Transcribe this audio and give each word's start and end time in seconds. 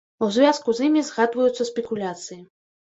У 0.27 0.29
звязку 0.37 0.75
з 0.79 0.87
імі 0.89 1.03
згадваюцца 1.11 1.71
спекуляцыі. 1.73 2.45